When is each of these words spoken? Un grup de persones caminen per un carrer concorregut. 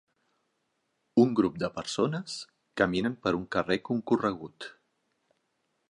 Un 1.23 1.35
grup 1.39 1.59
de 1.63 1.69
persones 1.75 2.39
caminen 2.83 3.19
per 3.27 3.35
un 3.41 3.47
carrer 3.57 3.81
concorregut. 3.91 4.71